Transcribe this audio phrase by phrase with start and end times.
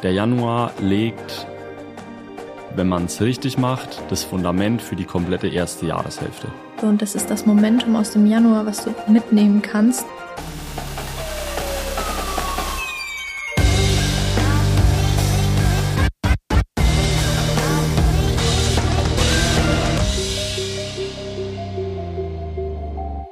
[0.00, 1.48] Der Januar legt,
[2.76, 6.46] wenn man es richtig macht, das Fundament für die komplette erste Jahreshälfte.
[6.82, 10.06] Und das ist das Momentum aus dem Januar, was du mitnehmen kannst.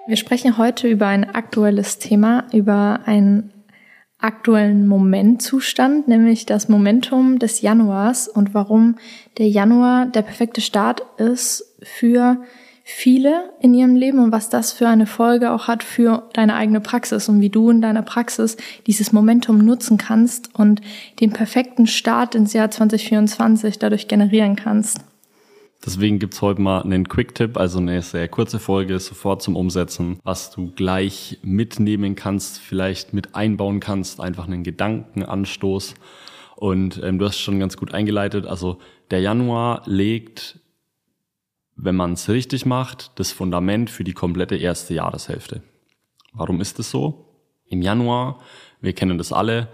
[0.09, 3.53] Wir sprechen heute über ein aktuelles Thema, über ein
[4.27, 8.97] aktuellen Momentzustand, nämlich das Momentum des Januars und warum
[9.39, 12.39] der Januar der perfekte Start ist für
[12.83, 16.81] viele in ihrem Leben und was das für eine Folge auch hat für deine eigene
[16.81, 20.81] Praxis und wie du in deiner Praxis dieses Momentum nutzen kannst und
[21.21, 25.01] den perfekten Start ins Jahr 2024 dadurch generieren kannst.
[25.87, 30.51] Deswegen gibt's heute mal einen Quick-Tipp, also eine sehr kurze Folge, sofort zum Umsetzen, was
[30.51, 35.95] du gleich mitnehmen kannst, vielleicht mit einbauen kannst, einfach einen Gedankenanstoß.
[36.57, 38.47] Und ähm, du hast schon ganz gut eingeleitet.
[38.47, 38.79] Also
[39.13, 40.59] der Januar legt,
[41.77, 45.63] wenn man es richtig macht, das Fundament für die komplette erste Jahreshälfte.
[46.33, 47.29] Warum ist es so?
[47.69, 48.41] Im Januar,
[48.81, 49.69] wir kennen das alle,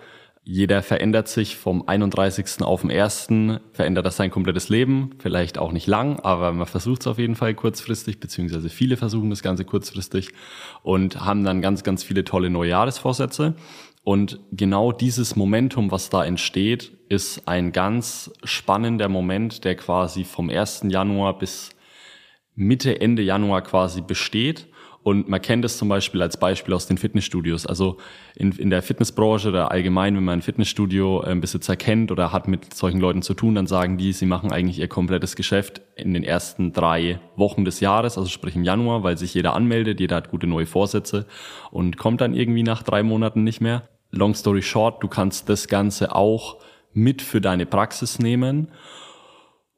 [0.44, 2.62] jeder verändert sich vom 31.
[2.62, 3.28] auf den 1.
[3.72, 5.10] verändert das sein komplettes Leben.
[5.18, 9.30] Vielleicht auch nicht lang, aber man versucht es auf jeden Fall kurzfristig, beziehungsweise viele versuchen
[9.30, 10.30] das Ganze kurzfristig
[10.82, 13.54] und haben dann ganz, ganz viele tolle Neujahresvorsätze.
[14.02, 20.50] Und genau dieses Momentum, was da entsteht, ist ein ganz spannender Moment, der quasi vom
[20.50, 20.86] 1.
[20.88, 21.70] Januar bis
[22.56, 24.66] Mitte, Ende Januar quasi besteht
[25.02, 27.66] und man kennt es zum Beispiel als Beispiel aus den Fitnessstudios.
[27.66, 27.96] Also
[28.36, 32.46] in, in der Fitnessbranche oder allgemein, wenn man ein Fitnessstudio äh, Besitzer kennt oder hat
[32.46, 36.14] mit solchen Leuten zu tun, dann sagen die, sie machen eigentlich ihr komplettes Geschäft in
[36.14, 40.16] den ersten drei Wochen des Jahres, also sprich im Januar, weil sich jeder anmeldet, jeder
[40.16, 41.26] hat gute neue Vorsätze
[41.72, 43.88] und kommt dann irgendwie nach drei Monaten nicht mehr.
[44.10, 46.58] Long story short, du kannst das Ganze auch
[46.92, 48.68] mit für deine Praxis nehmen.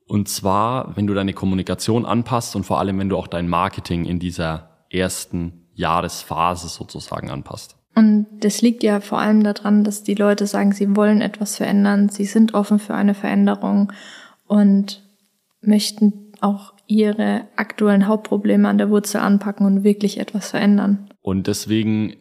[0.06, 4.04] Und zwar, wenn du deine Kommunikation anpasst und vor allem, wenn du auch dein Marketing
[4.04, 7.76] in dieser ersten Jahresphase sozusagen anpasst.
[7.94, 12.08] Und das liegt ja vor allem daran, dass die Leute sagen, sie wollen etwas verändern,
[12.08, 13.92] sie sind offen für eine Veränderung
[14.46, 15.02] und
[15.60, 21.08] möchten auch ihre aktuellen Hauptprobleme an der Wurzel anpacken und wirklich etwas verändern.
[21.22, 22.16] Und deswegen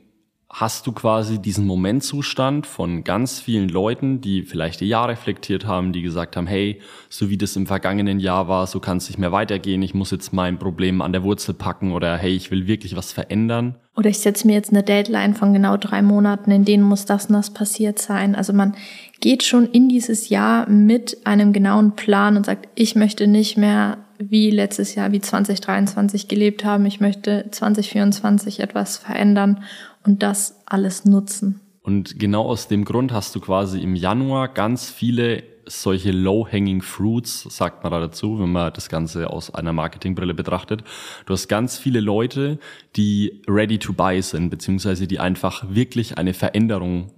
[0.53, 5.93] hast du quasi diesen Momentzustand von ganz vielen Leuten, die vielleicht ihr Jahr reflektiert haben,
[5.93, 9.17] die gesagt haben, hey, so wie das im vergangenen Jahr war, so kann es nicht
[9.17, 12.67] mehr weitergehen, ich muss jetzt mein Problem an der Wurzel packen oder hey, ich will
[12.67, 13.75] wirklich was verändern.
[13.95, 17.25] Oder ich setze mir jetzt eine Deadline von genau drei Monaten, in denen muss das
[17.25, 18.35] und das passiert sein.
[18.35, 18.75] Also man
[19.21, 23.97] geht schon in dieses Jahr mit einem genauen Plan und sagt, ich möchte nicht mehr
[24.19, 26.85] wie letztes Jahr, wie 2023 gelebt haben.
[26.85, 29.63] Ich möchte 2024 etwas verändern
[30.05, 31.59] und das alles nutzen.
[31.81, 37.43] Und genau aus dem Grund hast du quasi im Januar ganz viele solche low-hanging fruits,
[37.49, 40.83] sagt man da dazu, wenn man das Ganze aus einer Marketingbrille betrachtet.
[41.25, 42.59] Du hast ganz viele Leute,
[42.95, 47.11] die ready to buy sind, beziehungsweise die einfach wirklich eine Veränderung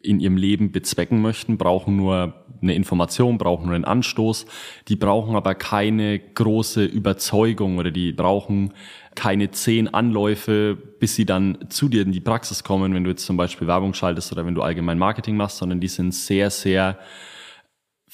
[0.00, 4.46] in ihrem Leben bezwecken möchten, brauchen nur eine Information, brauchen einen Anstoß,
[4.88, 8.72] die brauchen aber keine große Überzeugung oder die brauchen
[9.14, 13.26] keine zehn Anläufe, bis sie dann zu dir in die Praxis kommen, wenn du jetzt
[13.26, 16.98] zum Beispiel Werbung schaltest oder wenn du allgemein Marketing machst, sondern die sind sehr, sehr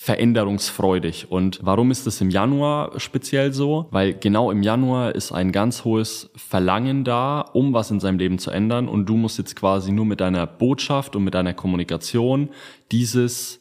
[0.01, 1.29] veränderungsfreudig.
[1.29, 3.89] Und warum ist das im Januar speziell so?
[3.91, 8.39] Weil genau im Januar ist ein ganz hohes Verlangen da, um was in seinem Leben
[8.39, 8.87] zu ändern.
[8.87, 12.51] Und du musst jetzt quasi nur mit deiner Botschaft und mit deiner Kommunikation
[12.93, 13.61] dieses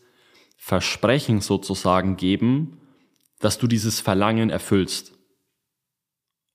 [0.67, 2.81] Versprechen sozusagen geben,
[3.39, 5.13] dass du dieses Verlangen erfüllst.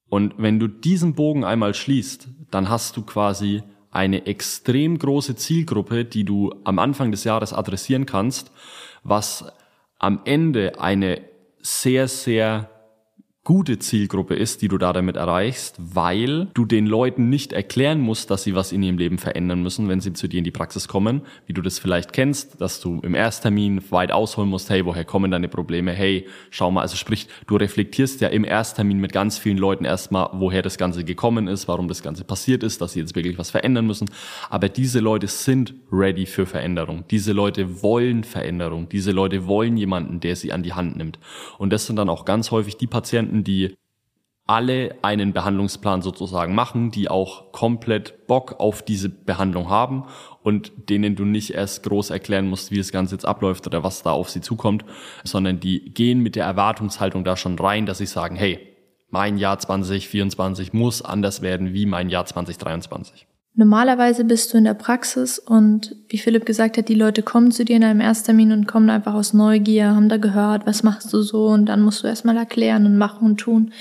[0.07, 6.05] Und wenn du diesen Bogen einmal schließt, dann hast du quasi eine extrem große Zielgruppe,
[6.05, 8.51] die du am Anfang des Jahres adressieren kannst,
[9.03, 9.51] was
[9.97, 11.27] am Ende eine
[11.63, 12.69] sehr, sehr
[13.45, 18.31] gute Zielgruppe ist, die du da damit erreichst, weil du den Leuten nicht erklären musst,
[18.31, 20.87] dass sie was in ihrem Leben verändern müssen, wenn sie zu dir in die Praxis
[20.87, 25.03] kommen, wie du das vielleicht kennst, dass du im Ersttermin weit ausholen musst, hey, woher
[25.03, 25.91] kommen deine Probleme?
[25.91, 30.29] Hey, schau mal, also sprich, du reflektierst ja im Ersttermin mit ganz vielen Leuten erstmal,
[30.31, 33.51] woher das Ganze gekommen ist, warum das Ganze passiert ist, dass sie jetzt wirklich was
[33.51, 34.09] verändern müssen.
[34.49, 37.03] Aber diese Leute sind ready für Veränderung.
[37.11, 38.87] Diese Leute wollen Veränderung.
[38.87, 41.19] Diese Leute wollen jemanden, der sie an die Hand nimmt.
[41.57, 43.77] Und das sind dann auch ganz häufig die Patienten, Patienten, die
[44.45, 50.03] alle einen Behandlungsplan sozusagen machen, die auch komplett Bock auf diese Behandlung haben
[50.43, 54.03] und denen du nicht erst groß erklären musst, wie das Ganze jetzt abläuft oder was
[54.03, 54.83] da auf sie zukommt,
[55.23, 58.59] sondern die gehen mit der Erwartungshaltung da schon rein, dass sie sagen, hey,
[59.09, 63.27] mein Jahr 2024 muss anders werden wie mein Jahr 2023.
[63.55, 67.63] Normalerweise bist du in der Praxis und wie Philipp gesagt hat, die Leute kommen zu
[67.63, 71.21] dir in einem Ersttermin und kommen einfach aus Neugier, haben da gehört, was machst du
[71.21, 73.71] so und dann musst du erstmal erklären und machen und tun.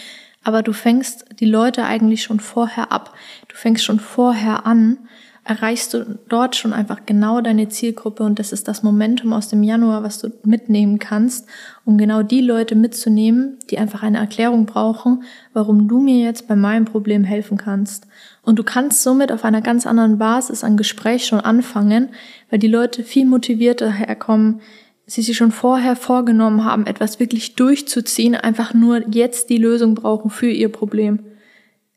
[0.44, 3.14] Aber du fängst die Leute eigentlich schon vorher ab.
[3.48, 4.98] Du fängst schon vorher an
[5.44, 9.64] erreichst du dort schon einfach genau deine Zielgruppe und das ist das Momentum aus dem
[9.64, 11.48] Januar, was du mitnehmen kannst,
[11.84, 16.54] um genau die Leute mitzunehmen, die einfach eine Erklärung brauchen, warum du mir jetzt bei
[16.54, 18.06] meinem Problem helfen kannst.
[18.42, 22.10] Und du kannst somit auf einer ganz anderen Basis ein Gespräch schon anfangen,
[22.48, 24.60] weil die Leute viel motivierter herkommen,
[25.06, 30.30] sie sich schon vorher vorgenommen haben, etwas wirklich durchzuziehen, einfach nur jetzt die Lösung brauchen
[30.30, 31.18] für ihr Problem.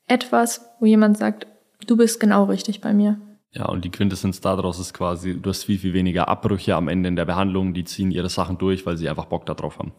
[0.08, 1.46] Etwas, wo jemand sagt,
[1.86, 3.20] du bist genau richtig bei mir.
[3.58, 7.08] Ja, und die Quintessenz daraus ist quasi, du hast viel, viel weniger Abbrüche am Ende
[7.08, 9.94] in der Behandlung, die ziehen ihre Sachen durch, weil sie einfach Bock darauf haben.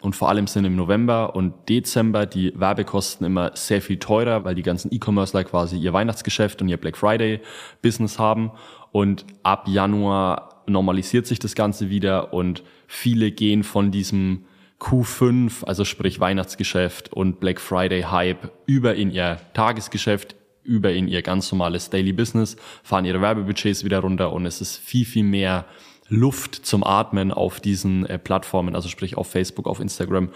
[0.00, 4.54] Und vor allem sind im November und Dezember die Werbekosten immer sehr viel teurer, weil
[4.54, 7.40] die ganzen E-Commercer quasi ihr Weihnachtsgeschäft und ihr Black Friday
[7.82, 8.50] Business haben.
[8.92, 14.46] Und ab Januar normalisiert sich das Ganze wieder und viele gehen von diesem
[14.80, 21.22] Q5, also sprich Weihnachtsgeschäft und Black Friday Hype über in ihr Tagesgeschäft, über in ihr
[21.22, 25.66] ganz normales Daily Business, fahren ihre Werbebudgets wieder runter und es ist viel, viel mehr
[26.08, 30.30] Luft zum Atmen auf diesen äh, Plattformen, also sprich auf Facebook, auf Instagram,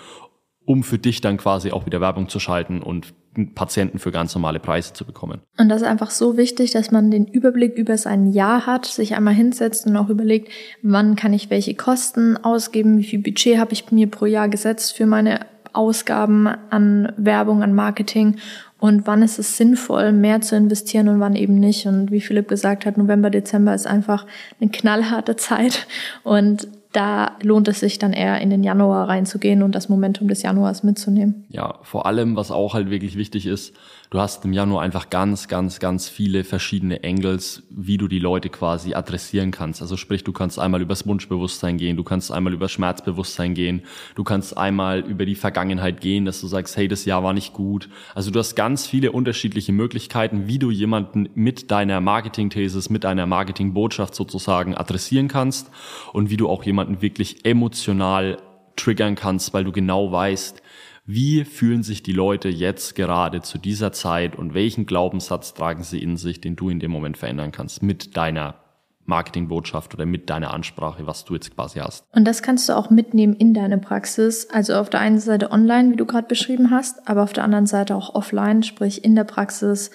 [0.65, 3.15] um für dich dann quasi auch wieder Werbung zu schalten und
[3.55, 5.43] Patienten für ganz normale Preise zu bekommen.
[5.59, 9.15] Und das ist einfach so wichtig, dass man den Überblick über sein Jahr hat, sich
[9.15, 10.51] einmal hinsetzt und auch überlegt,
[10.83, 14.97] wann kann ich welche Kosten ausgeben, wie viel Budget habe ich mir pro Jahr gesetzt
[14.97, 15.41] für meine
[15.75, 18.37] Ausgaben an Werbung, an Marketing
[18.87, 21.87] und wann ist es sinnvoll, mehr zu investieren und wann eben nicht.
[21.87, 24.27] Und wie Philipp gesagt hat, November, Dezember ist einfach
[24.61, 25.89] eine knallharte Zeit
[26.23, 30.43] und da lohnt es sich dann eher in den Januar reinzugehen und das Momentum des
[30.43, 31.45] Januars mitzunehmen.
[31.51, 33.75] Ja, vor allem, was auch halt wirklich wichtig ist,
[34.11, 38.49] du hast im Januar einfach ganz, ganz, ganz viele verschiedene Angles, wie du die Leute
[38.49, 39.83] quasi adressieren kannst.
[39.83, 43.83] Also sprich, du kannst einmal übers Wunschbewusstsein gehen, du kannst einmal über Schmerzbewusstsein gehen,
[44.15, 47.53] du kannst einmal über die Vergangenheit gehen, dass du sagst, hey, das Jahr war nicht
[47.53, 47.89] gut.
[48.15, 53.27] Also du hast ganz viele unterschiedliche Möglichkeiten, wie du jemanden mit deiner Marketing-Thesis, mit deiner
[53.27, 55.71] Marketing-Botschaft sozusagen adressieren kannst
[56.13, 58.39] und wie du auch jemanden wirklich emotional
[58.77, 60.63] triggern kannst, weil du genau weißt,
[61.07, 66.03] wie fühlen sich die Leute jetzt gerade zu dieser Zeit und welchen Glaubenssatz tragen sie
[66.03, 68.57] in sich, den du in dem Moment verändern kannst mit deiner
[69.05, 72.05] Marketingbotschaft oder mit deiner Ansprache, was du jetzt quasi hast.
[72.13, 74.49] Und das kannst du auch mitnehmen in deine Praxis.
[74.51, 77.67] Also auf der einen Seite online, wie du gerade beschrieben hast, aber auf der anderen
[77.67, 79.93] Seite auch offline, sprich in der Praxis,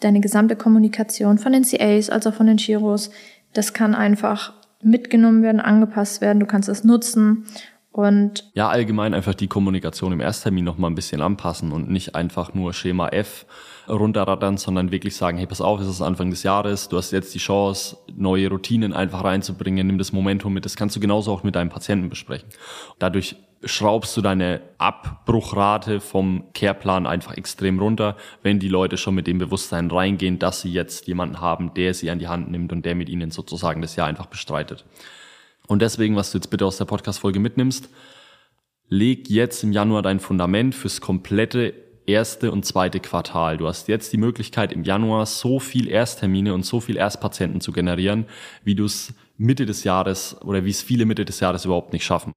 [0.00, 3.10] deine gesamte Kommunikation von den CAs, also von den Chiros.
[3.52, 6.40] Das kann einfach mitgenommen werden, angepasst werden.
[6.40, 7.44] Du kannst es nutzen
[7.94, 12.16] und ja, allgemein einfach die Kommunikation im Ersttermin noch mal ein bisschen anpassen und nicht
[12.16, 13.46] einfach nur Schema F
[13.88, 17.32] runterrattern, sondern wirklich sagen, hey, pass auf, es ist Anfang des Jahres, du hast jetzt
[17.36, 20.64] die Chance, neue Routinen einfach reinzubringen, nimm das Momentum mit.
[20.64, 22.48] Das kannst du genauso auch mit deinem Patienten besprechen.
[22.98, 29.28] Dadurch schraubst du deine Abbruchrate vom Careplan einfach extrem runter, wenn die Leute schon mit
[29.28, 32.84] dem Bewusstsein reingehen, dass sie jetzt jemanden haben, der sie an die Hand nimmt und
[32.84, 34.84] der mit ihnen sozusagen das Jahr einfach bestreitet.
[35.66, 37.88] Und deswegen, was du jetzt bitte aus der Podcast-Folge mitnimmst,
[38.88, 41.74] leg jetzt im Januar dein Fundament fürs komplette
[42.06, 43.56] erste und zweite Quartal.
[43.56, 47.72] Du hast jetzt die Möglichkeit, im Januar so viel Ersttermine und so viel Erstpatienten zu
[47.72, 48.26] generieren,
[48.62, 52.04] wie du es Mitte des Jahres oder wie es viele Mitte des Jahres überhaupt nicht
[52.04, 52.32] schaffen.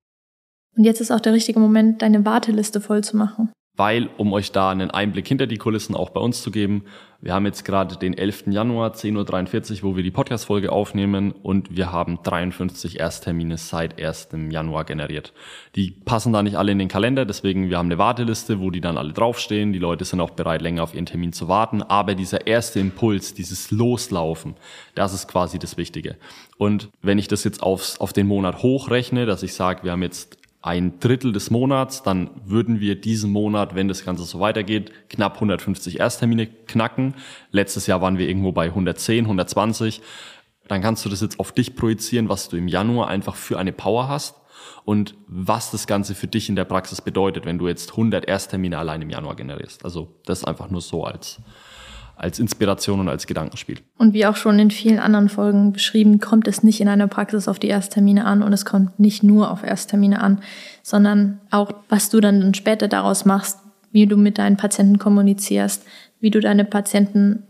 [0.76, 4.52] Und jetzt ist auch der richtige Moment, deine Warteliste voll zu machen weil, um euch
[4.52, 6.84] da einen Einblick hinter die Kulissen auch bei uns zu geben,
[7.20, 8.46] wir haben jetzt gerade den 11.
[8.48, 14.30] Januar, 10.43 Uhr, wo wir die Podcast-Folge aufnehmen und wir haben 53 Ersttermine seit 1.
[14.50, 15.34] Januar generiert.
[15.76, 18.82] Die passen da nicht alle in den Kalender, deswegen wir haben eine Warteliste, wo die
[18.82, 19.74] dann alle draufstehen.
[19.74, 23.34] Die Leute sind auch bereit, länger auf ihren Termin zu warten, aber dieser erste Impuls,
[23.34, 24.56] dieses Loslaufen,
[24.94, 26.18] das ist quasi das Wichtige.
[26.58, 30.04] Und wenn ich das jetzt aufs, auf den Monat hochrechne, dass ich sage, wir haben
[30.04, 34.92] jetzt ein Drittel des Monats, dann würden wir diesen Monat, wenn das Ganze so weitergeht,
[35.10, 37.16] knapp 150 Ersttermine knacken.
[37.52, 40.02] Letztes Jahr waren wir irgendwo bei 110, 120.
[40.68, 43.72] Dann kannst du das jetzt auf dich projizieren, was du im Januar einfach für eine
[43.72, 44.36] Power hast
[44.84, 48.78] und was das Ganze für dich in der Praxis bedeutet, wenn du jetzt 100 Ersttermine
[48.78, 49.86] allein im Januar generierst.
[49.86, 51.40] Also das einfach nur so als
[52.18, 53.78] als Inspiration und als Gedankenspiel.
[53.98, 57.48] Und wie auch schon in vielen anderen Folgen beschrieben, kommt es nicht in einer Praxis
[57.48, 60.42] auf die Ersttermine an und es kommt nicht nur auf Ersttermine an,
[60.82, 63.60] sondern auch, was du dann später daraus machst,
[63.92, 65.84] wie du mit deinen Patienten kommunizierst,
[66.20, 67.44] wie du deine Patienten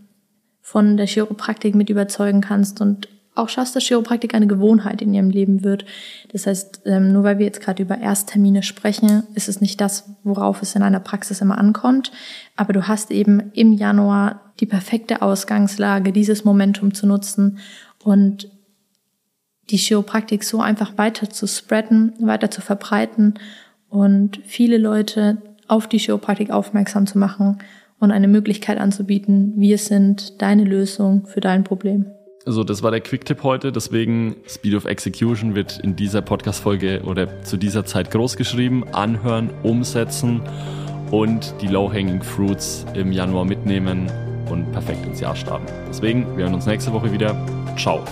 [0.61, 5.29] von der Chiropraktik mit überzeugen kannst und auch schaffst, dass Chiropraktik eine Gewohnheit in ihrem
[5.29, 5.85] Leben wird.
[6.31, 10.09] Das heißt, ähm, nur weil wir jetzt gerade über Ersttermine sprechen, ist es nicht das,
[10.23, 12.11] worauf es in einer Praxis immer ankommt.
[12.55, 17.59] Aber du hast eben im Januar die perfekte Ausgangslage, dieses Momentum zu nutzen
[18.03, 18.49] und
[19.69, 23.35] die Chiropraktik so einfach weiter zu spreaden, weiter zu verbreiten
[23.89, 25.37] und viele Leute
[25.67, 27.59] auf die Chiropraktik aufmerksam zu machen
[27.99, 32.05] und eine Möglichkeit anzubieten, wir sind deine Lösung für dein Problem.
[32.45, 37.43] Also das war der Quick-Tipp heute, deswegen Speed of Execution wird in dieser Podcast-Folge oder
[37.43, 38.85] zu dieser Zeit groß geschrieben.
[38.93, 40.41] Anhören, umsetzen
[41.11, 44.09] und die Low-Hanging Fruits im Januar mitnehmen
[44.49, 45.65] und perfekt ins Jahr starten.
[45.87, 47.35] Deswegen, wir hören uns nächste Woche wieder.
[47.77, 48.03] Ciao.